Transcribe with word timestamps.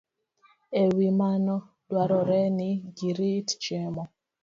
E 0.81 0.83
wi 0.95 1.07
mano, 1.19 1.55
dwarore 1.89 2.41
ni 2.57 2.69
girit 2.97 3.47
chiemo 3.61 4.03